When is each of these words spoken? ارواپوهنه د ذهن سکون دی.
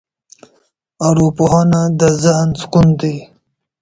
ارواپوهنه 1.07 1.81
د 1.99 2.01
ذهن 2.23 2.49
سکون 2.59 2.87
دی. 2.99 3.15